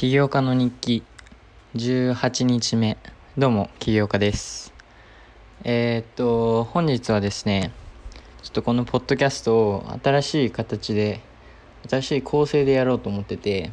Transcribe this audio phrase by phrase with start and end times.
[0.00, 1.02] 起業家の日記。
[1.74, 2.96] 18日目。
[3.36, 4.72] どうも起業家です。
[5.62, 7.70] えー、っと本日はですね
[8.42, 11.20] ちょっとこのポッドキャストを新しい形で
[11.86, 13.72] 新しい構成でやろうと思ってて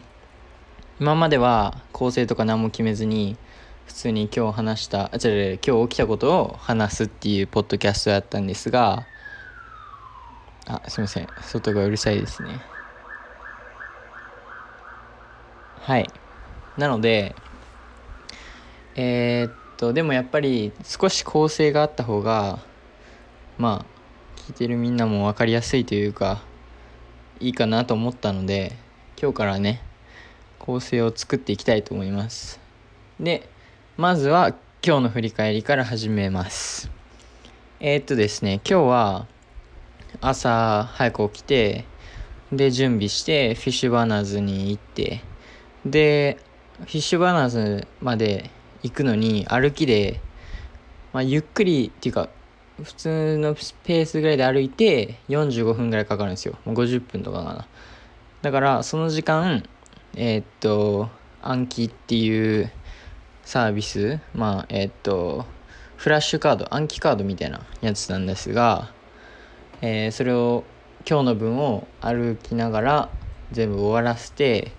[0.99, 3.37] 今までは構成とか何も決めずに
[3.85, 9.07] 普通に今日話したあ違う違う今日起きたことを話すっていうポッドキャストだったんですが
[10.65, 11.28] あすいません。
[11.41, 12.59] 外がうるさいですね。
[15.88, 16.09] はい。
[16.76, 17.34] なので
[18.98, 22.59] えー、っとでもやっぱり少し構成があった方が
[23.57, 26.41] まあ聞いてるみんなも分かりやすいというか
[27.39, 28.73] いいかなと思ったので
[29.17, 29.81] 今日からね
[30.59, 32.59] 構成を作っていきたいと思います。
[33.17, 33.47] で
[33.95, 34.49] まずは
[34.85, 36.91] 今日の振り返りから始めます。
[37.80, 39.27] えー、っとですね今日は
[40.19, 41.85] 朝早く起きて
[42.52, 45.22] で準備してフィッシュバーナーズに行って
[45.89, 46.37] で
[46.79, 48.49] フィッシュバーナーズまで
[48.83, 50.21] 行くのに歩きで、
[51.13, 52.29] まあ、ゆっくりっていうか
[52.83, 56.55] 普通のペースぐらいで歩いて45分ぐらいかかるんですよ。
[56.63, 57.67] もう50分とかかな。
[58.44, 59.63] だからその時間
[60.16, 61.09] えー、っと
[61.41, 62.72] 暗記っていう
[63.44, 65.45] サービスまあえー、っと
[65.95, 68.91] フラッシュカード暗記カードみたいなやつなんですが、
[69.81, 70.63] えー、それを
[71.09, 73.09] 今日の分を歩きながら
[73.51, 74.72] 全部終わらせて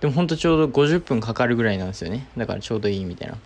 [0.00, 2.26] でもほんとちょうど50分かかるぐらいなんですよね。
[2.36, 3.36] だからちょうどいいみたいな。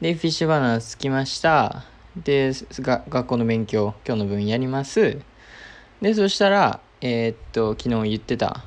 [0.00, 1.84] でフィッシュバナナ着きました。
[2.16, 5.18] でが学校の勉強今日の分やります。
[6.00, 8.64] でそしたらえー、っと昨日言ってた、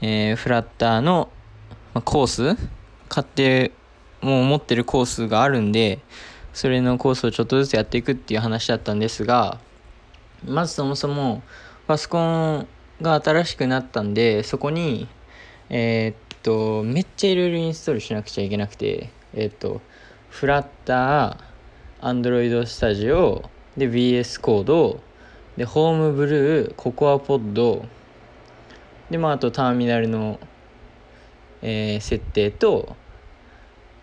[0.00, 1.30] えー、フラッターの、
[1.94, 2.56] まコース
[3.08, 3.72] 買って
[4.20, 6.00] もう持ってるコースがあるんで
[6.52, 9.58] それのコースをちょっとずつやっていくっていう話だったんですが
[10.44, 11.42] まずそもそも
[11.86, 12.66] パソコン
[13.02, 15.08] が新しくなったんでそこに
[15.70, 19.80] えー、っと、めっちゃいろいろインストールしなくちゃいけなくて、えー、っと、
[20.30, 25.00] フラッター、Android Studio、で、VS コード、
[25.56, 27.84] で、ホームブルー、ココアポッド、
[29.10, 30.38] で、まあ、あとターミナルの、
[31.62, 32.96] えー、設定と、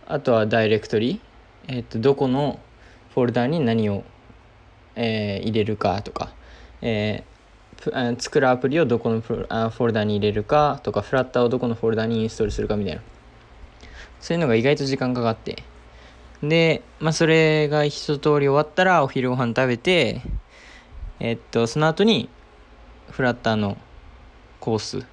[0.06, 1.22] あとはダイレクトリ
[1.68, 2.60] えっと、どこの
[3.14, 4.04] フォルダに何を、
[4.96, 6.34] えー、入れるかとか、
[6.82, 7.33] えー、
[8.18, 13.02] 作るアプリをどこのフォルダに入れるかとかフラッターをどこのフォルダにインストールするかみたいな。
[14.20, 15.64] そういうのが意外と時間かかって。
[16.42, 20.22] でまあそれが一通り終わったらお昼ご飯食べて
[21.20, 22.30] えっとその後に
[23.12, 23.78] フラッターの
[24.60, 25.06] コース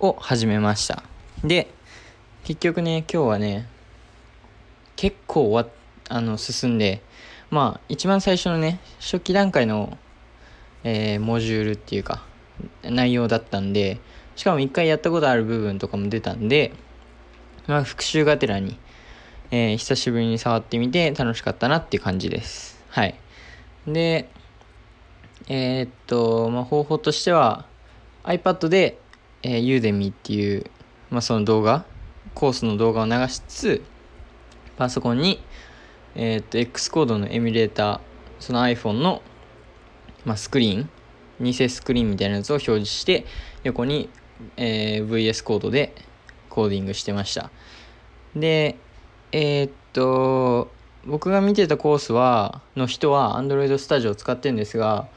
[0.00, 1.02] を始めました。
[1.44, 1.68] で
[2.44, 3.68] 結局ね今日はね
[4.96, 5.66] 結構わ
[6.08, 7.02] あの進んで
[7.50, 9.98] まあ一番最初のね初期段階の
[10.84, 12.24] えー、モジュールっていうか
[12.82, 14.00] 内容だったんで
[14.36, 16.72] しかも一回やったことある部分とかも出たんで、
[17.66, 18.78] まあ、復習がてらに、
[19.50, 22.84] えー、久しぶりに触ってみて楽しかったなっていう感じです。
[22.88, 23.18] はい。
[23.86, 24.28] で
[25.48, 27.64] えー、っと、まあ、方法としては
[28.24, 28.98] iPad で、
[29.42, 30.66] えー、ユーデミっていう、
[31.10, 31.84] まあ、その動画
[32.34, 33.82] コースの動画を流しつつ
[34.76, 35.42] パソコンに、
[36.14, 38.00] えー、っと X コードのエミュレーター
[38.40, 39.22] その iPhone の
[40.28, 40.90] まあ、スクリーン
[41.40, 43.24] 偽スクリーンみたいなやつを表示して
[43.64, 44.10] 横に、
[44.58, 45.94] えー、VS コードで
[46.50, 47.50] コーディングしてました。
[48.36, 48.76] で
[49.32, 50.70] えー、っと
[51.06, 55.08] 僕が見てたコースはの人は Android Studio を使ってるんですが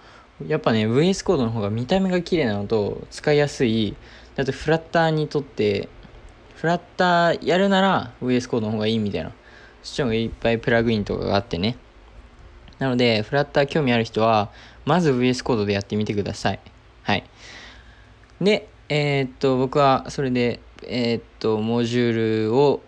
[0.48, 3.96] やっぱね VS コードの方が見た目が綺麗なのと使いやすい。
[4.36, 5.90] だってフラッターにとって
[6.56, 9.34] フラッターやるなら VS コードの方がいいみたいな。
[9.84, 11.76] そっちの方がいっぱいプラグインとかがあってね。
[12.82, 14.50] なのでフラッター興味ある人は
[14.86, 16.60] まず VS コードでやってみてください。
[17.04, 17.24] はい。
[18.40, 22.82] で、えー、っと、僕はそれで、えー、っと、モジュールを、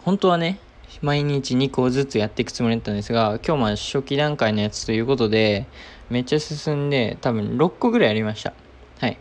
[0.00, 0.58] 本当はね、
[1.00, 5.66] 毎日2個ずつやっていくつもりだったんですが、今日も初期段階のやつということで、
[6.10, 8.52] めっちゃ進んで、多分6個ぐらいやりました。
[9.00, 9.18] はい。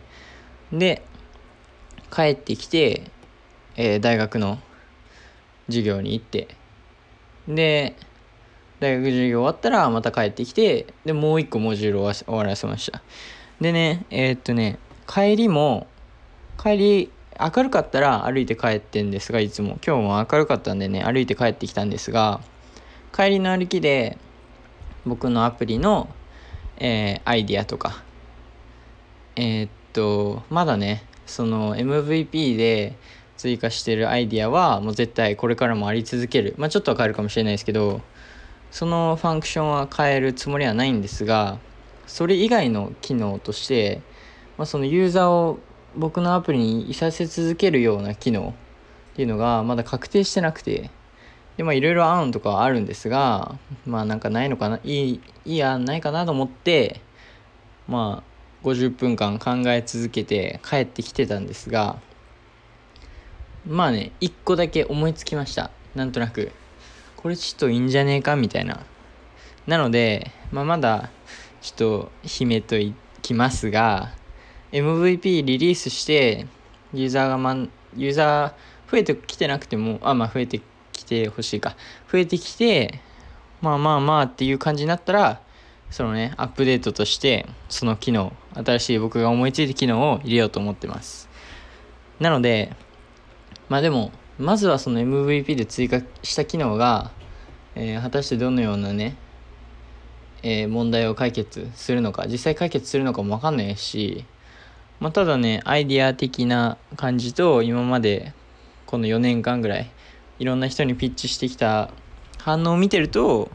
[0.71, 1.01] で、
[2.13, 3.09] 帰ってきて、
[3.75, 4.59] えー、大学の
[5.67, 6.49] 授業に行って、
[7.47, 7.95] で、
[8.81, 13.03] 大学授業終わったらまた帰ってきて、で、もう一個モジュールを終わらせました。
[13.61, 15.85] でね、えー、っとね、帰りも、
[16.61, 19.77] 帰り、明るかったら歩いて帰ってんですが、いつも。
[19.85, 22.41] 今日も明るかったんでね、歩いて帰ってきたんですが、
[23.15, 24.17] 帰りの歩きで、
[25.05, 26.09] 僕のアプリの、
[26.77, 28.03] えー、アイディアとか、
[29.35, 32.95] えー、っと、まだね、その MVP で
[33.37, 36.55] 追加してるアイディアは、もう絶対これからもあり続ける。
[36.57, 38.01] まあちょっとは変えるかもしれないですけど、
[38.71, 41.59] そのファンクションは変えるつもりはないんですが
[42.07, 44.01] それ以外の機能として、
[44.57, 45.59] まあ、そのユーザーを
[45.95, 48.55] 僕のアプリにいさせ続けるような機能
[49.13, 50.89] っていうのがまだ確定してなくて
[51.57, 57.01] でまあいろいろ案とかはあるんですがまあなんかないのかないいいい案ないかなと思って
[57.87, 61.99] まあ50分間考え続けて帰ってきてたんですが
[63.67, 65.71] まあね1個だけ思いつきました。
[65.93, 66.51] なんとなく。
[67.21, 68.79] これちょっといいんじゃねえかみたいな。
[69.67, 71.11] なので、まあ、まだ
[71.61, 72.75] ちょっと秘めと
[73.21, 74.11] きますが
[74.71, 76.47] MVP リリースして
[76.93, 77.55] ユーザーが、ま、
[77.95, 81.75] ユーザー増えてきてなくてもあまあ増えてきてほしいか。
[82.11, 82.99] 増えてきて
[83.61, 85.41] まあまあまあっていう感じになったら
[85.91, 91.29] そのねアップデートとしてその機能新しい僕が思いついた機能を入れようと思ってます。
[92.19, 92.75] なので
[93.69, 97.11] まあでもまずはその MVP で追加した機能が、
[97.75, 99.15] えー、果たしてどのようなね、
[100.41, 104.25] えー、問題を解決するのか実際解決するのかも分かんないし、
[104.99, 108.33] まあ、ただねアイディア的な感じと今まで
[108.87, 109.91] この4年間ぐらい
[110.39, 111.91] いろんな人にピッチしてきた
[112.39, 113.51] 反応を見てると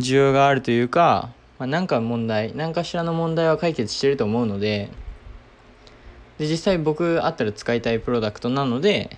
[0.00, 4.90] 需要があるというか、まあ、なんか問題何かしらの問題は解決してると思うので
[6.36, 9.16] で実際僕あったら使いたいプロダクトなので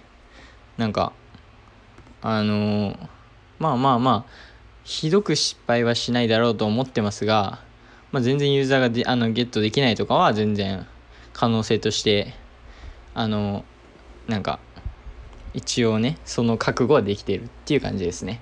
[0.76, 1.12] なんか
[2.22, 2.96] あの
[3.58, 4.52] まあまあまあ
[4.84, 7.60] ひどく失敗はしないだろうと思ってますが、
[8.10, 10.86] まあ、全然ユーザーがであのゲットできないとかは全然
[11.32, 12.34] 可能性として
[13.14, 13.64] あの
[14.26, 14.58] なんか
[15.54, 18.40] 一応ねその覚悟はできているっていう感じですね。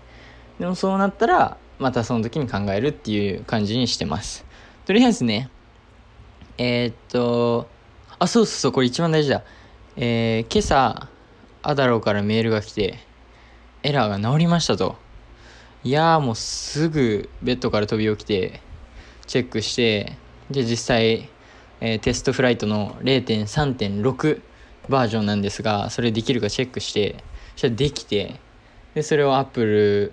[0.59, 4.45] でもそうなったらまたその時に考えるっていう感じにしてます。
[4.87, 5.51] とりあえずね
[6.59, 7.69] えー、っと
[8.19, 9.43] あそうそうそうこれ一番大事だ。
[9.97, 11.09] えー、今朝
[11.63, 12.99] アダローからメールが来て、
[13.83, 14.97] エラーが治りましたと。
[15.85, 18.61] いやーもうすぐベッドから飛び起きて、
[19.27, 20.17] チェックして、
[20.51, 21.29] で実際、
[21.81, 24.43] えー、テストフライトの0.3.6
[24.89, 27.23] バージョンなんですが、それできるかチェックして、
[27.53, 28.41] そしたらできて、
[28.95, 30.13] で、それを Apple、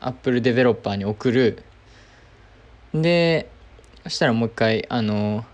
[0.00, 1.62] Apple デベロッパーに送る。
[2.94, 3.50] で、
[4.04, 5.44] そしたらもう一回、あの、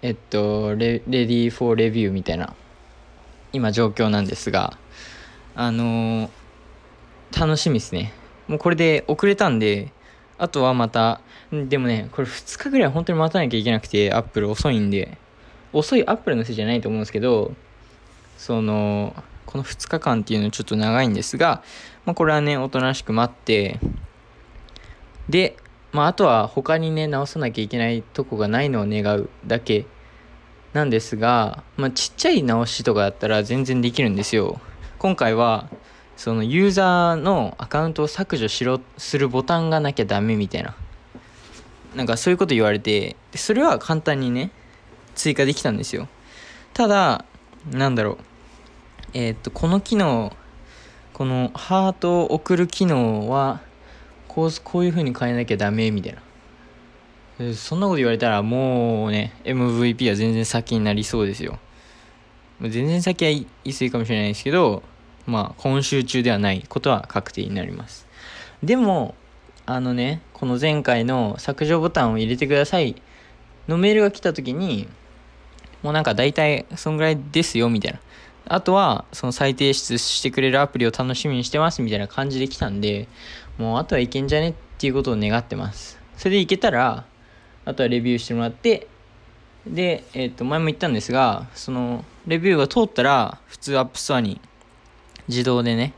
[0.00, 2.56] えっと、レレディー・フォー・レビューみたいな
[3.52, 4.78] 今状況なんですが
[5.54, 8.12] あのー、楽しみですね。
[8.48, 9.92] もうこれで遅れたんで
[10.38, 11.20] あとはまた
[11.52, 15.16] でもねこれ2日ぐらい本当に待たなきゃいけなくてアップル遅いんで
[15.72, 17.52] 遅いアップルのせいじゃないと思うんですけど
[18.36, 19.14] その
[19.46, 21.62] この2日間っていうのはちょっと長いんですが、
[22.04, 23.78] まあ、これはねおとなしく待って
[25.28, 25.56] で、
[25.92, 29.86] まあ、あとは他にね直さなきゃいけないとこがないのを願うだけ
[30.72, 34.60] なんですが、まあ、ちっちゃい直しとかだったら全然できるんですよ。
[34.98, 35.68] 今回は、
[36.16, 40.74] そのユーザーのアカウントを削除しろ、するボタンがなきゃダメみたいな。
[41.94, 44.50] なんかそういうこと言われて、それは簡単にね、
[45.14, 46.08] 追加できたんですよ。
[46.72, 47.26] ただ、
[47.70, 48.18] なんだろう。
[49.12, 50.34] えー、っと、この機能、
[51.12, 53.60] このハートを送る機能は、
[54.26, 56.22] こう、こういう風に変えなきゃダメみたいな。
[57.54, 61.58] そんなこと言われたらもうね MVP は全然先になりそうですよ。
[62.60, 64.82] 全然先は言い過ぎかもしれないですけど
[65.26, 68.06] まあ今週中ではないことは確定になります。
[68.62, 69.14] でも
[69.66, 72.96] あのねこの前回の削除ボタンを入れてください
[73.68, 74.88] のメールが来た時に
[75.82, 78.00] もうなんか大体そんぐらいですよみたいな。
[78.46, 83.06] あとはその再提出してくれるアプリを楽しみにしてますみたいな感じで来たんで
[83.56, 85.98] もうあとはいけんじゃねっていうことを願ってます。
[86.16, 87.04] それでいけたら
[87.64, 88.86] あとはレビューしてもらって
[89.66, 94.40] で、えっ、ー、と前も言ったんですがそのレビューが通ったら普通 App Store に
[95.28, 95.92] 自動でね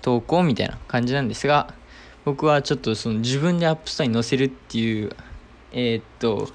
[0.00, 1.74] 投稿みたいな感じなんですが
[2.24, 5.10] 僕はちょっとその自分で App Store に載せるっていう
[5.72, 6.50] えっ、と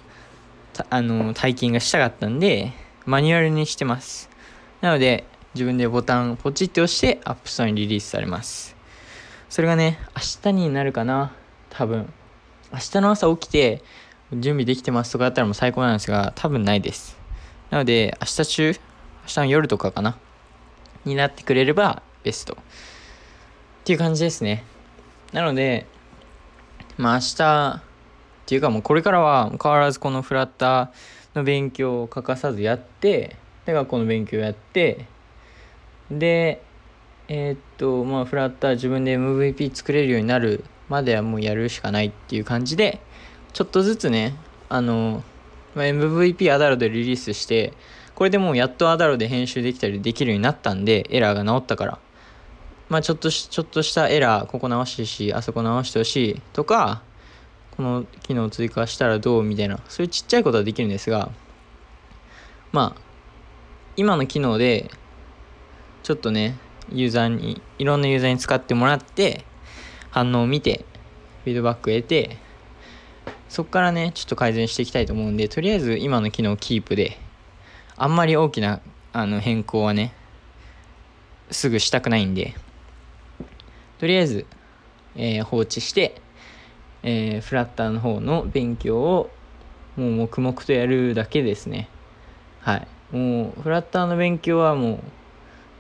[0.90, 2.72] あの体験がしたかったんで
[3.06, 4.30] マニュアルにしてます。
[4.82, 5.24] なので
[5.56, 8.76] 自分でボタンポチって押して App Store にリリースされます。
[9.50, 11.34] それがね明日になるかな
[11.70, 12.12] 多分。
[12.72, 13.82] 明日の朝起きて
[14.34, 17.18] 準備できてますとかだったらもう最高なんですが、多分ないです。
[17.70, 18.74] なので、明日中、明
[19.28, 20.18] 日の夜とかかな、
[21.06, 22.54] になってくれればベスト。
[22.54, 22.58] っ
[23.86, 24.64] ていう感じですね。
[25.32, 25.86] なので、
[26.98, 27.82] まあ明日、
[28.48, 35.06] っていうかもうこれからは変わらずこのフラッターの勉強を欠かさずやって、で、学校の勉強やって、
[36.10, 36.62] で、
[37.28, 43.02] えー、っと、まあフラッター自分で MVP 作れるようになるまではもうやるしかないっていう感じで、
[43.54, 44.36] ちょっとずつね、
[44.70, 45.24] あの、
[45.76, 47.74] まあ、MVP アダロでリリースして、
[48.16, 52.00] これでもうやっとアダロで編集できたりできるようになったんで、エラーが治ったから。
[52.90, 57.02] まあちょっとし、ちょっとしたエラー、ここ直してほしい、あそこ直してほしいとか、
[57.76, 61.30] この機能追加したらどうみたいな、そういうちっちゃいことはできるんですが、
[62.72, 63.02] まあ、
[63.96, 64.90] 今の機能で、
[66.04, 66.58] ちょっとね、
[66.92, 69.44] ユーザーにいろんなユーザーに使ってもらって
[70.10, 70.86] 反応を見て
[71.44, 72.38] フィードバックを得て
[73.50, 77.18] そこからねちょっと改善していきたいと思うんでとりあえず今の機能キープで
[77.96, 78.82] あんまり大きな
[79.14, 80.14] あの変更はね
[81.50, 82.56] すぐしたくないんで
[84.00, 84.46] とりあえず、
[85.16, 86.22] えー、放置して、
[87.04, 89.30] えー、フラッターの方の勉強を
[89.96, 91.90] もう黙々とやるだけですね。
[92.60, 92.88] はい。
[93.12, 95.00] もうフラッターの勉強はも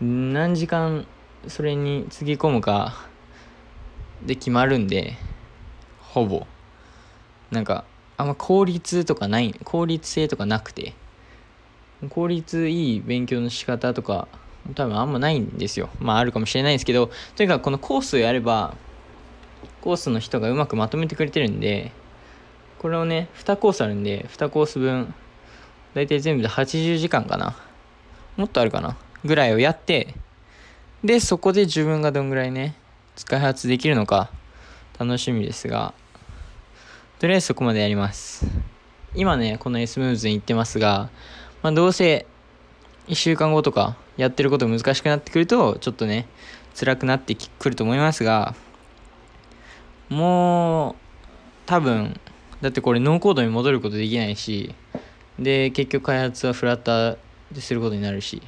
[0.01, 1.05] う何時間
[1.47, 3.05] それにつぎ込むか
[4.25, 5.13] で決まるんで
[6.00, 6.47] ほぼ。
[7.51, 7.86] なんか
[8.18, 10.94] あんま効率とかない効率性とかなくて
[12.10, 14.27] 効率いい勉強の仕方とか
[14.75, 15.89] 多分あんまないんですよ。
[16.00, 18.75] まああるかもしれないですけどとにかくこのコースをやれば
[19.82, 21.92] コースの人がうまくまとめてくれてるんで
[22.80, 25.13] これをね2コースあるんで2コース分
[25.94, 27.56] 大体全部で80時間かな
[28.36, 30.13] もっとあるかなぐらいをやって
[31.04, 32.75] でそこで自分がどんぐらいね
[33.16, 34.30] 使い発できるのか
[35.00, 35.94] 楽しみですが
[37.19, 38.45] とりあえずそこまでやります。
[39.15, 41.09] 今ねこの S ムーズに行ってますが、
[41.63, 42.27] まあ、どうせ
[43.07, 46.27] 1週間後とかやってること難しくなってくるとちょっとね
[46.75, 48.53] 辛くなってくると思いますが
[50.09, 50.95] もう
[51.65, 52.19] 多分
[52.62, 54.75] だってこれノーコードに戻ることできないし
[55.39, 57.17] で結局開発はフラッター
[57.51, 58.41] ですることになるし。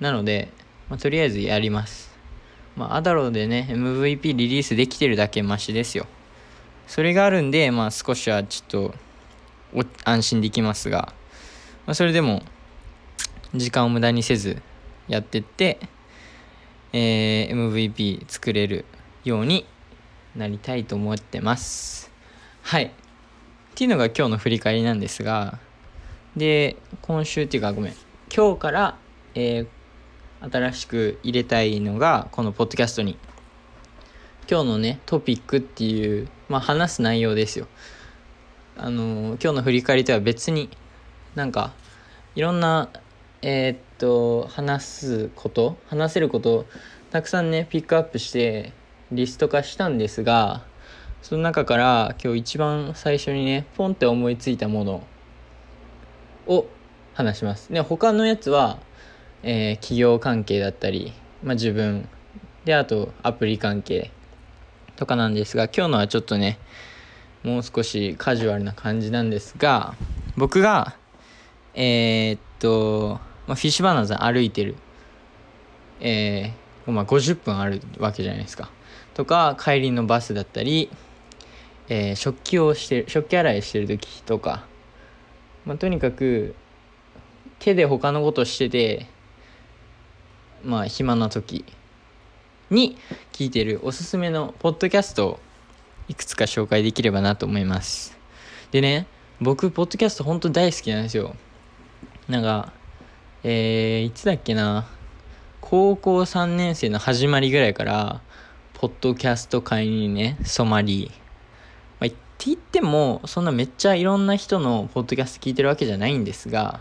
[0.00, 0.48] なので、
[0.88, 2.16] まあ、とりあえずやります。
[2.76, 6.06] まあアダローでね MVP リリースできてるだけマシですよ。
[6.88, 8.92] それがあるんで、まあ、少しはちょっ
[9.82, 11.12] と安心できますが、
[11.86, 12.42] まあ、それでも
[13.54, 14.60] 時間を無駄にせず
[15.06, 15.78] やってって、
[16.94, 18.86] えー、MVP 作れる
[19.22, 19.66] ように
[20.34, 22.10] なりたいと思ってます。
[22.62, 22.84] はい。
[22.84, 22.90] っ
[23.74, 25.58] ていうのが今日の振り返りなんですが
[26.36, 27.94] で今週っていうかごめん。
[28.34, 28.98] 今日から、
[29.34, 33.18] えー、新しく入れたいのがこのポッドキャストに。
[34.50, 37.66] 今日のねトピックっていう、まあ、話す内容ですよ。
[38.76, 40.70] あの今日の振り返りとは別に
[41.34, 41.72] なんか
[42.36, 42.90] いろんな
[43.42, 46.66] えー、っと話すこと話せること
[47.10, 48.72] たくさんねピックアップして
[49.10, 50.62] リスト化したんですが
[51.22, 55.02] その中から今日一番最初にねポンって思いついたもの
[56.46, 56.66] を
[57.14, 57.72] 話します。
[57.72, 58.78] で他のやつは、
[59.42, 61.12] えー、企業関係だったり、
[61.42, 62.08] まあ、自分
[62.64, 64.12] であとアプリ関係。
[64.98, 66.58] とかなんですが今日のはちょっとね
[67.44, 69.94] もう少しカジュアルな感じなんですが
[70.36, 70.96] 僕が
[71.74, 74.74] えー、っと、まあ、フィッシュバーナーズ歩いてる
[76.00, 78.70] えー、まあ、50分あるわけじゃないですか。
[79.14, 80.90] とか帰りのバスだったり、
[81.88, 84.64] えー、食器をして食器洗いしてる時とか、
[85.64, 86.54] まあ、とにかく
[87.58, 89.06] 手で他のことしてて
[90.64, 91.64] まあ暇な時
[92.70, 92.96] に
[93.32, 95.40] 聞いてるおすすめのポッドキャストを
[96.08, 98.16] いくつか紹介できればなと思います。
[98.70, 99.06] でね、
[99.40, 101.34] 僕、ポッドキャスト本当大好きなんですよ。
[102.28, 102.72] なんか、
[103.44, 104.86] えー、いつだっけな、
[105.60, 108.20] 高校3年生の始まりぐらいから、
[108.74, 111.10] ポッドキャスト界にね、染まり、
[112.00, 116.80] まあ、って言っても、そんなめっちゃいろんな人のポッドキャスト聞いてるわけじゃないんですが、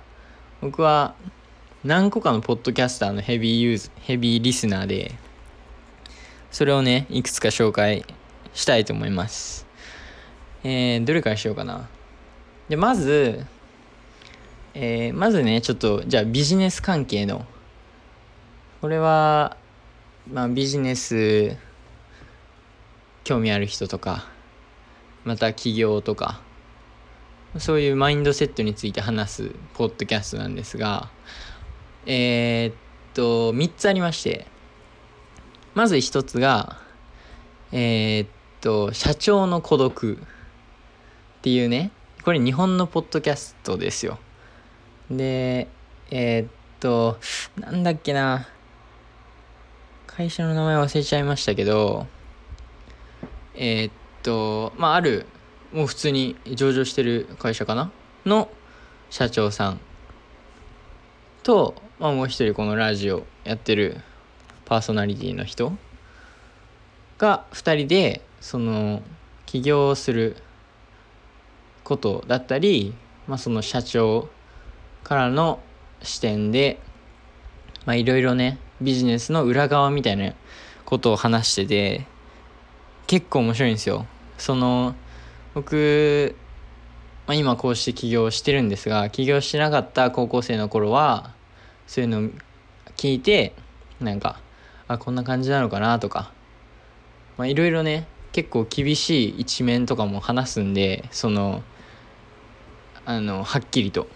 [0.62, 1.15] 僕は
[1.84, 5.15] 何個かのポッドキャスターのヘビーユーズ、ヘビーリスナーで、
[6.58, 8.04] それをね、いくつか紹介
[8.56, 9.68] したいと思います。
[10.64, 11.88] えー、どれからしようかな。
[12.68, 13.46] で、まず、
[14.74, 17.46] えー、まずね、ちょっと、じゃあビジネス関係の、
[18.82, 19.56] これは、
[20.34, 21.56] まあビジネス、
[23.24, 24.26] 興味ある人とか、
[25.26, 26.42] また企業とか、
[27.60, 31.12] そういうマインドセットについて話すポッドキャストなんですが、
[32.08, 32.74] えー、っ
[33.14, 34.48] と、3つありまして、
[35.77, 36.79] まず一つが、
[37.72, 38.29] えー、っ
[38.62, 41.91] と、社長の孤独っていうね、
[42.24, 44.17] これ日本のポッドキャストですよ。
[45.12, 45.67] で、
[46.10, 46.48] えー、っ
[46.79, 47.19] と、
[47.60, 48.48] なんだっけな、
[50.07, 52.07] 会社の名前忘れちゃいましたけど、
[53.53, 53.91] えー、っ
[54.24, 55.27] と、まあ、ある、
[55.72, 57.91] もう普通に上場してる会社かな？
[58.25, 58.50] の
[59.12, 59.79] 社長さん
[61.43, 64.01] と、まあ、もう一人このラジオやってる
[64.67, 65.71] パーソナリティの人
[67.17, 69.01] が2人でその
[69.45, 70.36] 起業する
[71.86, 72.93] ことだったり、
[73.27, 74.27] まあ、その社長
[75.05, 75.62] からの
[76.01, 76.81] 視点で
[77.88, 80.33] いろいろねビジネスの裏側みたいな
[80.83, 82.05] ことを話してて
[83.07, 84.05] 結構面白いんですよ。
[84.38, 84.95] その
[85.53, 86.36] 僕、
[87.25, 91.33] まあ、今こうして起業してるんですが起業してなかった高校生の頃は
[91.88, 92.29] そういうのを
[92.97, 93.53] 聞いて
[94.01, 94.41] なんか
[94.88, 96.32] あこんな感じなのかなとか。
[97.38, 101.63] まあいろいろね結構厳しい一面とかも話すんでその
[103.06, 104.08] あのはっきりと。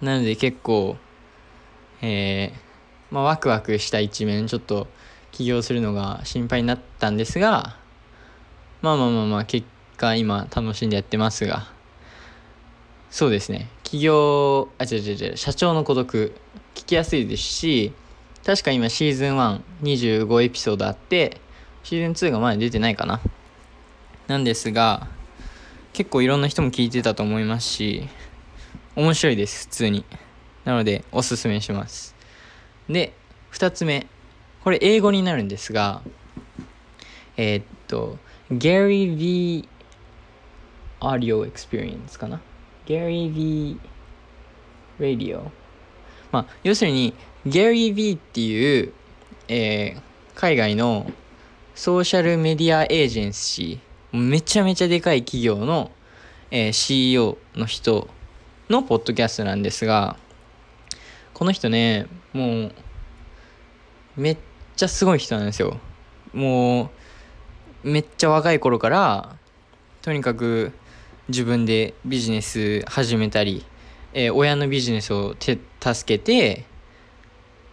[0.00, 0.96] なので結構
[2.02, 4.88] えー、まあ、ワクワクした一面ちょっと
[5.32, 7.76] 起業するのが心配になったんですが
[8.82, 9.66] まあまあまあまあ結
[9.96, 11.74] 果今楽しんでやってますが。
[13.10, 13.70] そうですね。
[13.82, 16.34] 起業あ違う違う違う社長の孤独。
[16.74, 17.94] 聞きやすいですし
[18.46, 19.36] 確か今シーズン
[19.82, 21.40] 125エピソードあって
[21.82, 23.20] シーズン2がまだ出てないかな。
[24.28, 25.08] なんですが
[25.92, 28.08] 結構いろんな人も聞いてたと思いますし
[28.94, 30.04] 面白いです普通に。
[30.64, 32.14] なのでおすすめします。
[32.88, 33.14] で
[33.50, 34.06] 2つ目。
[34.62, 36.02] これ英語になるんですが
[37.36, 38.16] えー、っと
[38.52, 39.68] Gary V.
[41.00, 42.40] Audio Experience かな
[42.86, 43.80] ？Gary V.
[45.00, 45.50] Radio
[46.30, 47.12] まあ要するに
[47.46, 48.92] Gary V っていう、
[49.48, 50.00] えー、
[50.34, 51.10] 海外の
[51.76, 55.92] ソーシャルメディアエージェンシーめちゃめちゃでかい企業の、
[56.50, 58.08] えー、CEO の人
[58.68, 60.16] のポッドキャストなんですが
[61.34, 62.72] この人ねもう
[64.16, 64.38] めっ
[64.74, 65.78] ちゃすごい人なんですよ。
[66.32, 66.90] も
[67.84, 69.36] うめっちゃ若い頃から
[70.02, 70.72] とにかく
[71.28, 73.64] 自分でビジネス始めたり、
[74.12, 76.64] えー、親のビジネスを手助けて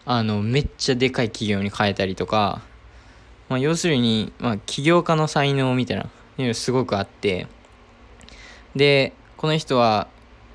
[0.05, 2.61] あのめっちゃでかい企業に変えたりとか、
[3.49, 7.47] まあ、要するに、まあ、起業家の才能みたいなのすごくあって
[8.75, 10.07] でこの人は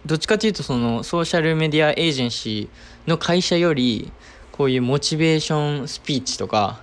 [0.07, 4.13] どっちかというとそのソーシャルメディアエージェンシーの会社より
[4.53, 6.81] こういうモチベーションスピーチとか、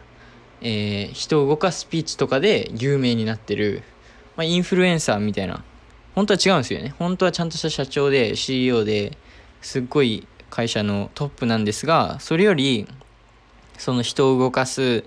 [0.61, 3.83] えー、人を動かすスピーチとかで有名になってる、
[4.37, 5.63] まあ、インフルエンサーみたいな。
[6.15, 6.95] 本当は違うんですよね。
[6.97, 9.17] 本当はちゃんとした社長で CEO で
[9.61, 12.87] すっごい会社のトップなんですがそれより
[13.77, 15.03] その人を動かす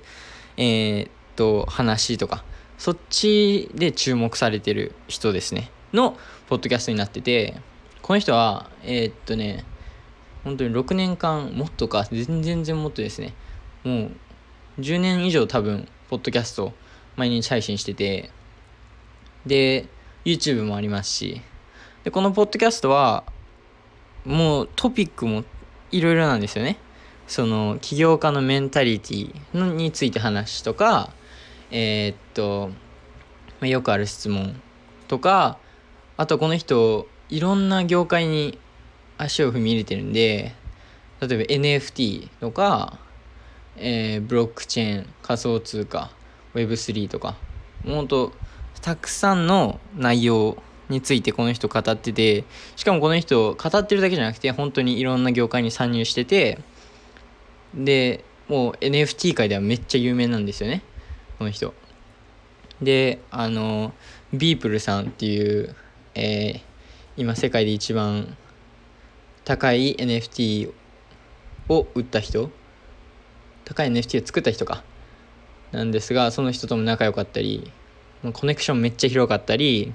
[0.57, 2.45] えー、っと話とか
[2.77, 5.71] そっちで注目されてる人ですね。
[5.93, 6.17] の
[6.49, 7.61] ポッドキャストになってて
[8.03, 9.65] この人はえー、っとね
[10.45, 13.35] 本当に6年間もっとか全然全然もっとですね。
[13.85, 14.11] もう
[14.81, 16.73] 10年以上多分ポッドキャスト
[17.17, 18.31] 毎日配信してて
[19.45, 19.89] で
[20.25, 21.41] YouTube もありますし
[22.05, 23.25] でこのポッドキャストは
[24.25, 25.45] もうトピックも
[25.91, 26.79] いろいろなんですよね。
[27.27, 31.13] その起業家のメンタリティについて話とか
[31.71, 32.71] えー、っと、
[33.61, 34.61] まあ、よくある質問
[35.07, 35.59] とか
[36.17, 38.59] あとこの人いろんな業界に
[39.19, 40.55] 足を踏み入れてるんで
[41.21, 42.99] 例えば NFT とか、
[43.77, 46.11] えー、ブロックチェーン仮想通貨
[46.55, 47.37] Web3 とか
[47.85, 48.33] もっと
[48.81, 50.57] たくさんの内容
[50.89, 52.45] についてこの人語ってて
[52.77, 56.59] しかもこの人語ってるだけじゃなくて本当にいろんな業界に参入してて
[57.75, 60.83] でもう NFT 界ではめっちゃ有名なんですよね
[61.39, 61.75] この人。
[62.83, 63.93] であの
[64.33, 65.75] ビープルさんっていう、
[66.15, 66.61] えー、
[67.17, 68.37] 今世界で一番
[69.45, 70.73] 高い NFT
[71.69, 72.51] を売った人
[73.65, 74.85] 高い NFT を作った人か
[75.73, 77.71] なんですがその人とも仲良かったり
[78.33, 79.93] コネクションめっちゃ広かったり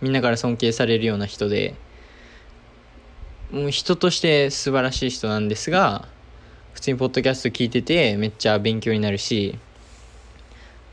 [0.00, 1.74] みんなから尊敬されるような人で
[3.50, 6.08] もう人として素晴らしい人なんですが
[6.72, 9.58] 普通にポッドキャスト聞いててめっちゃ勉強になるし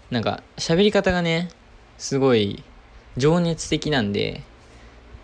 [0.09, 1.49] なんか喋り方がね
[1.97, 2.63] すごい
[3.17, 4.43] 情熱的なんで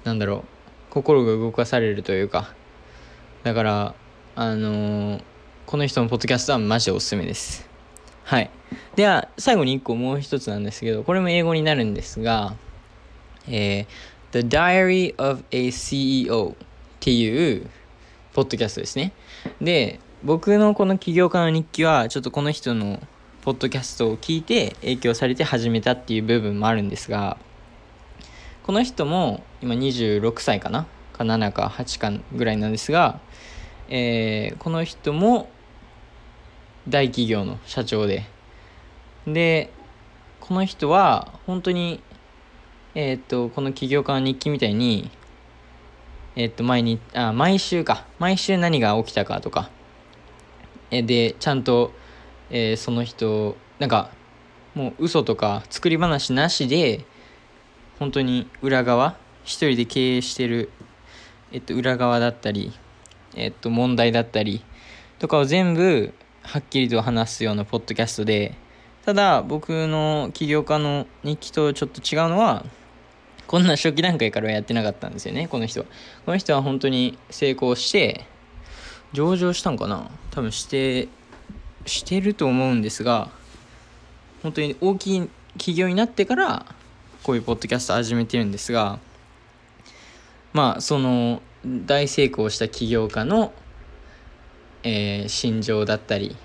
[0.03, 0.45] なんだろ
[0.89, 2.53] う心が動かされるというか
[3.43, 3.95] だから
[4.35, 5.23] あのー、
[5.65, 7.67] この人のポッドキャストはマジでおすすめです。
[8.23, 8.51] はい。
[8.95, 12.55] では最後に1個もう一つなんですけどこれも英語になるんですが
[13.47, 16.55] えー、The Diary of a CEO っ
[16.99, 17.69] ていう
[18.33, 19.13] ポッドキャストですね。
[19.61, 23.01] で、僕のこの起業家の日記は、ちょっとこの人の
[23.41, 27.37] ポッドキャストを聞いて影響されて始めたっていう部分もあるんですが、
[28.63, 30.85] この人も今26歳かな？
[31.13, 33.19] か7か8かぐらいなんですが、
[33.89, 35.49] えー、この人も
[36.87, 38.25] 大企業の社長で、
[39.25, 39.71] で、
[40.39, 42.01] この人は本当に
[42.99, 45.11] えっ、と、この起業家の日記みたいに、
[46.35, 48.07] えっ、と、毎に、あ、毎週か。
[48.17, 49.69] 毎週何が起きたかとか。
[50.89, 51.91] えで、ちゃんと、
[52.49, 54.09] えー、その人、なんか、
[54.73, 57.05] もう嘘とか作り話なしで、
[57.99, 60.71] 本当に裏側、一人で経営してる、
[61.51, 62.73] えっと、裏側だったり、
[63.35, 64.65] えっと、問題だったり、
[65.19, 68.55] とかを全部、はっきりと話すようなポッドキャストで、
[69.05, 72.65] ただ、僕の起業家の日記とちょっと違うのは、
[73.47, 75.85] こんな初期段階からはやってなかったんですよねこの人は。
[76.25, 78.25] この人は本当に成功して
[79.13, 81.07] 上場したんかな多分して
[81.85, 83.29] してると思うんですが
[84.43, 86.65] 本当に大きい企業になってから
[87.23, 88.99] こういうポッドキャスト始めてるんですが
[90.53, 93.53] まあその大成功した起業家の、
[94.83, 96.35] えー、心情だったり、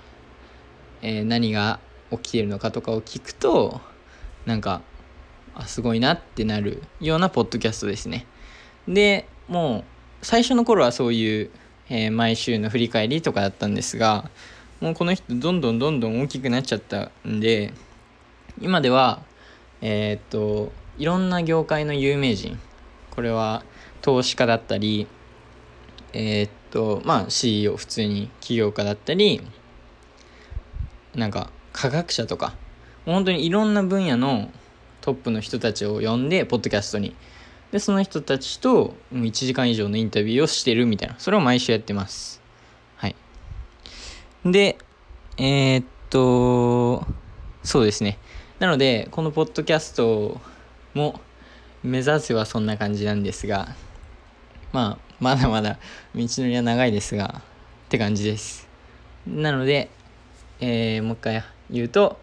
[1.01, 1.79] えー、何が
[2.11, 3.81] 起きてるのかとかを聞くと
[4.45, 4.81] なんか
[5.55, 8.25] あすごいなってなるようなポッドキャストですね。
[8.87, 9.83] でもう
[10.25, 11.51] 最初の頃はそういう、
[11.89, 14.29] えー、毎週の振り返りとかだったんですが
[14.81, 17.73] もうこの人どんどんどんどん大きくなっちゃったんで
[18.61, 19.21] 今では
[19.81, 22.59] えー、っといろんな業界の有名人
[23.11, 23.63] これは
[24.01, 25.07] 投資家だったり
[26.13, 29.41] えー、っとまあ CEO 普通に起業家だったり
[31.15, 32.55] なんか科学者とか
[33.05, 34.49] 本当にいろんな分野の
[35.03, 37.13] トップの人たちを呼んでポッドキャストに。
[37.73, 41.15] でその人たちと1時間以上のインタビューをしてるみたいな。
[41.19, 42.41] それを毎週やってます。
[42.95, 43.15] はい。
[44.45, 44.77] で
[45.37, 47.05] えー、っと
[47.63, 48.17] そうですね。
[48.59, 50.39] なのでこのポッドキャスト
[50.93, 51.19] も
[51.83, 53.75] 目指せはそんな感じなんですが
[54.71, 55.79] まあまだまだ
[56.15, 57.41] 道のりは長いですが
[57.87, 58.69] って感じです。
[59.27, 59.89] なので、
[60.61, 62.22] えー、もう一回言うと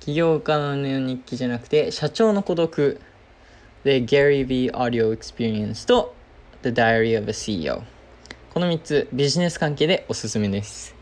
[0.00, 3.00] 起業家の日記じゃなくて社長の孤独。
[3.84, 4.70] で Gary V.
[4.72, 6.14] Audio Experience と
[6.62, 7.82] The Diary of a CEO
[8.52, 10.94] この3つビジネス関係でおすすめです。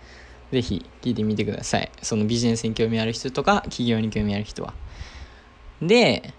[0.53, 1.91] ぜひ聞いてみてください。
[2.03, 4.75] そのビジネスに興味ある人とか企業に興味ある人は。
[5.81, 6.35] で、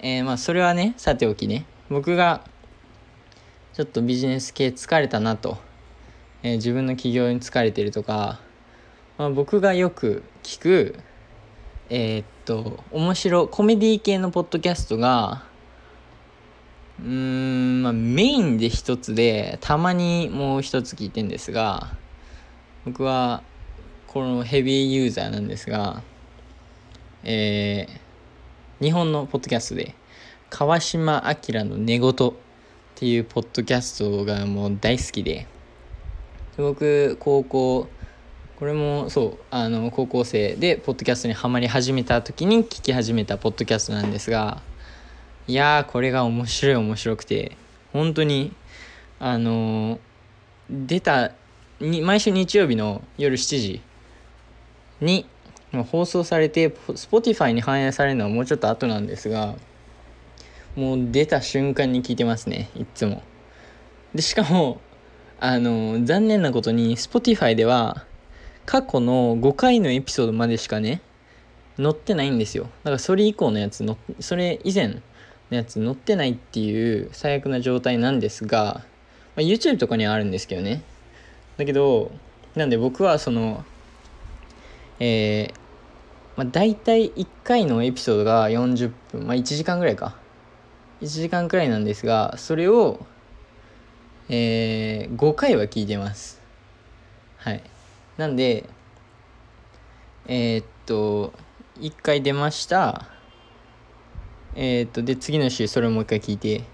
[0.00, 1.64] えー、まあそれはねさておきね。
[1.88, 2.44] 僕が
[3.72, 5.58] ちょっとビジネス系疲れたなと、
[6.42, 8.40] えー、自分の起業に疲れてるとか、
[9.18, 10.96] まあ、僕がよく聞く
[11.90, 15.42] えー、っと面白コメディ系のポッドキャストが
[17.00, 21.88] うーん、まあ、メインで一つでたまにもう一つ聞いてんですが
[22.86, 23.42] 僕は
[24.06, 26.02] このヘビーユーザーなんですが
[27.22, 29.94] えー、日本のポッドキャストで
[30.48, 32.14] 川島明の寝言っ
[32.94, 35.46] ていうポッドキャストがもう大好きで
[36.56, 37.88] 僕高校
[38.60, 44.60] これもそうあの高校生でポッドキャストにはまり始めた時に聞き始めたポッドキャストなんですが
[45.46, 47.56] いやーこれが面白い面白くて
[47.94, 48.52] 本当に
[49.18, 49.98] あの、
[50.70, 51.32] 出た
[51.80, 53.80] に毎週日曜日の夜7時
[55.00, 55.24] に
[55.90, 59.54] 放送されて Spotify に反映されるのはもうちょっと後なんですが
[60.76, 63.22] もう出た瞬間に聞いてますねいつも。
[64.14, 64.82] でしかも
[65.38, 68.04] あの残念なことに Spotify では
[68.70, 71.00] 過去の5回のエピソードまでしかね
[71.76, 72.68] 載ってないんですよ。
[72.84, 75.00] だからそれ以降のやつのそれ以前の
[75.50, 78.84] やつ載ってないっていう最悪な状態なんですが、
[79.34, 80.82] まあ、YouTube とかにはあるんですけどね。
[81.56, 82.12] だけど
[82.54, 83.64] なんで僕はその
[85.00, 85.54] えー、
[86.36, 90.16] まあ、大体1回のエピソードが40分まあ1時間ぐらいか。
[91.00, 93.04] 1時間くらいなんですがそれを
[94.28, 96.40] えー、5回は聞いてます。
[97.38, 97.69] はい。
[98.20, 98.68] なんで、
[100.26, 101.32] えー、っと、
[101.78, 103.06] 1回出ました。
[104.54, 106.64] えー、っと、で、次の週それをもう一回聞いて、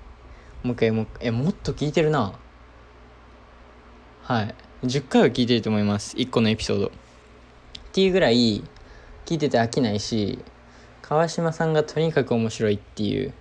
[0.65, 2.33] もう一回、もうえ、もっと聞いてるな。
[4.25, 4.55] はい。
[4.83, 6.17] 10回は聞いてると思います。
[6.17, 6.87] 1個のエピソード。
[6.89, 6.91] っ
[7.93, 8.65] ていうぐらい、
[9.25, 10.41] 聞いてて飽きないし、
[11.01, 13.33] 川島さんがとにかく面白いっていう。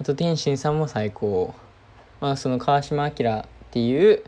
[0.00, 1.52] あと、天心さんも最高。
[2.20, 4.22] まあ、その川島明っていう、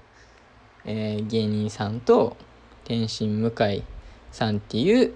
[0.85, 2.37] えー、芸人さんと、
[2.85, 3.83] 天心向井
[4.31, 5.12] さんっていう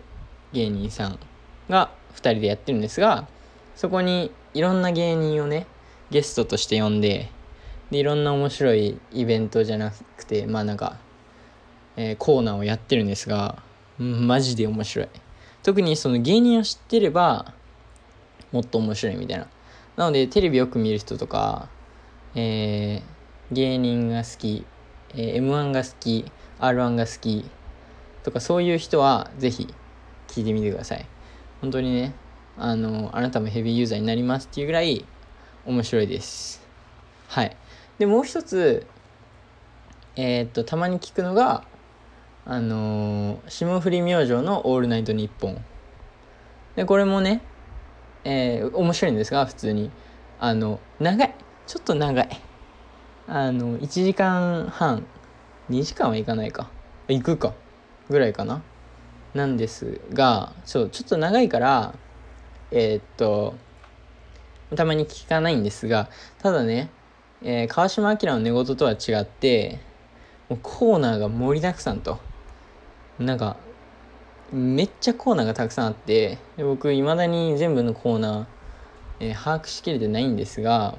[0.52, 1.18] 芸人さん
[1.68, 3.28] が2人でやってるんですが
[3.74, 5.66] そこにいろんな芸人をね
[6.10, 7.30] ゲストとして呼んで
[7.90, 10.96] でいろんな面白いイベントじゃなくてまあなんか、
[11.96, 13.62] えー、コーナーをやってるんですが
[13.98, 15.08] マジで面白い。
[15.62, 17.54] 特にその芸人を知ってれば
[18.52, 19.48] もっと面白いみたいな。
[19.96, 21.68] なのでテレビよく見る人とか、
[22.34, 24.64] えー、芸人が好き、
[25.14, 26.24] えー、m 1が好き
[26.60, 27.44] r 1が好き
[28.26, 29.72] とかそういう人はぜひ
[30.26, 31.06] 聞いてみてください。
[31.60, 32.12] 本当にね
[32.58, 35.04] あのあなたもヘビーユーザーになりますっていうぐらい
[35.64, 36.60] 面白いです。
[37.28, 37.56] はい。
[37.98, 38.84] でもう一つ
[40.16, 41.62] えー、っとたまに聞くのが
[42.44, 45.64] あの、霜降り明星の「オールナイトニッポン」
[46.74, 47.42] でこれもね
[48.24, 49.92] えー、面白いんですが普通に。
[50.40, 51.34] あの長い。
[51.68, 52.40] ちょっと長い。
[53.28, 55.06] あの1時間半。
[55.70, 56.68] 2時間はいかないか。
[57.06, 57.54] 行くか。
[58.08, 58.62] ぐらいかな。
[59.34, 61.94] なんですがそうちょっと長いから
[62.70, 63.54] えー、っと
[64.74, 66.90] たまに聞かないんですがただね、
[67.42, 69.78] えー、川島明の寝言とは違って
[70.48, 72.18] もうコーナーが盛りだくさんと。
[73.18, 73.56] なんか
[74.52, 78.46] めっちゃコーナーがたくさんあって僕いまだに全部のコーナー、
[79.20, 80.98] えー、把握しきれてないんですが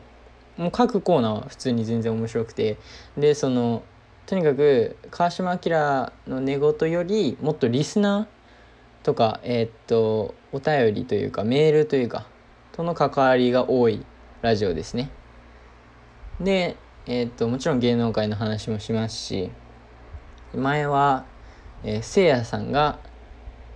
[0.57, 2.77] もう各コーナーは普通に全然面白くて
[3.15, 3.83] でその
[4.27, 5.71] とにかく川島明
[6.27, 12.27] の寝言よりもっとリスナーとかえー、っとお便りというかメールというか
[12.73, 14.05] との関わりが多い
[14.41, 15.09] ラジオですね。
[16.41, 19.49] でえー、っともちろん芸能界の話もしますし
[20.53, 21.25] 前は、
[21.83, 22.99] え、せいやさんが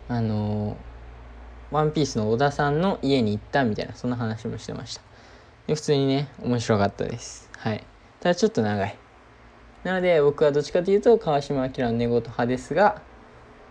[0.10, 0.76] あの
[1.72, 5.02] ワンピースの小田さんの家に行ったみたいなそんな話もしてました。
[5.68, 7.50] で普通にね面白かったです。
[7.58, 7.86] はい。
[8.20, 9.01] ただちょっと長い。
[9.84, 13.02] なので僕はどっちかというと川島明の寝言派ですが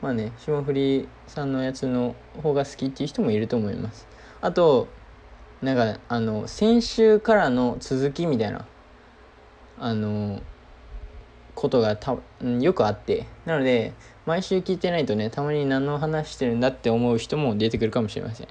[0.03, 4.09] まあね霜降りさんのやつの方が好きっていう人もいると思います。
[4.41, 4.89] あと
[5.63, 8.67] なんかあの先週からの続きみたいな
[9.79, 10.41] あの
[11.55, 13.27] ことがたよくあって。
[13.45, 13.93] なので
[14.27, 18.49] 毎週聞いてないとねたまに何の話してるんだって思う人も出てくるかもしれません。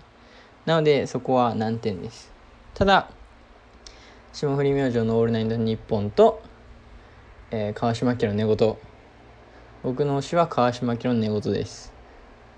[0.65, 2.31] なのでそこは難点です。
[2.73, 3.09] ただ
[4.33, 6.41] 霜降り明星の「オールナイトニッポン」と、
[7.51, 8.77] えー、川島家の寝言。
[9.81, 11.91] 僕の推しは川島家の寝言です。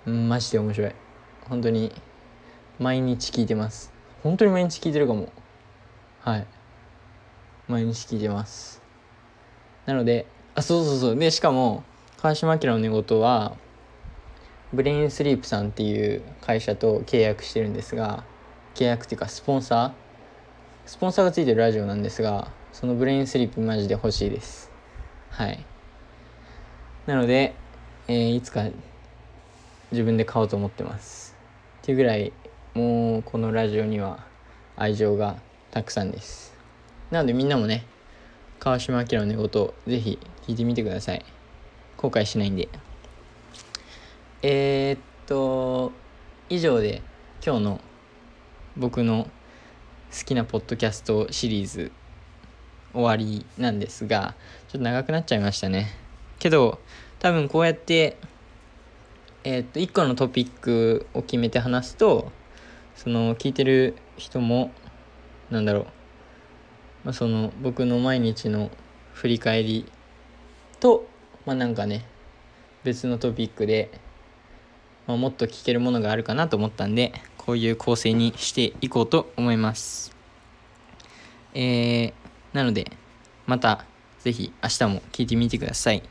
[0.05, 0.91] うんマジで面白い。
[1.47, 1.93] 本当に
[2.77, 3.93] 毎日聞いてます。
[4.21, 5.29] 本当に毎日聞いてるかも。
[6.19, 6.47] はい。
[7.69, 8.81] 毎日聞いてます。
[9.85, 10.25] なので
[10.55, 11.15] あそうそうそう。
[11.15, 11.85] でしかも
[12.17, 13.55] 川島明の寝言は
[14.73, 18.25] ブレインスリープさんっていう会社と契約してるんですが
[18.75, 20.89] 契約っていうかスポンサー？
[20.89, 24.70] スポンサーがついてるラジオなんですがそのブレインスリープマジで欲しいです。
[25.31, 25.65] はい。
[27.07, 27.55] なので、
[28.07, 28.65] えー、いつか
[29.91, 31.35] 自分で買おうと思ってます。
[31.81, 32.33] っていうぐらい
[32.73, 34.25] もうこのラジオには
[34.75, 35.37] 愛情が
[35.71, 36.53] たくさんです。
[37.09, 37.85] なのでみんなもね
[38.59, 39.47] 川島明の寝言
[39.87, 41.25] ぜひ聞いてみてください。
[41.97, 42.67] 後悔しないんで。
[44.41, 45.91] えー、っと
[46.49, 47.01] 以上で
[47.45, 47.81] 今日の
[48.75, 49.29] 僕の
[50.11, 51.91] 好きなポッドキャストシリーズ
[52.93, 54.35] 終わりなんですが
[54.67, 55.87] ちょっと長くなっちゃいましたね
[56.39, 56.79] けど
[57.19, 58.17] 多分こうやって
[59.43, 62.31] えー、っと1個のトピックを決めて話すと
[62.95, 64.71] その聞いてる人も
[65.49, 65.85] なんだろう、
[67.05, 68.69] まあ、その僕の毎日の
[69.13, 69.91] 振り返り
[70.79, 71.07] と
[71.45, 72.05] まあなんかね
[72.83, 73.91] 別のトピックで、
[75.07, 80.15] まあ、もっと聞けるものがあるかなと思ったんでこういう構成にしていこうと思います。
[81.53, 82.13] えー、
[82.53, 82.91] なので、
[83.45, 83.85] また
[84.19, 86.03] ぜひ明日も聞いてみてください。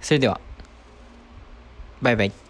[0.00, 0.40] それでは、
[2.00, 2.45] バイバイ。